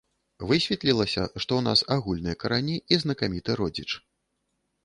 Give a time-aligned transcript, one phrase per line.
[0.51, 3.91] Высветлілася, што ў нас агульныя карані і знакаміты родзіч.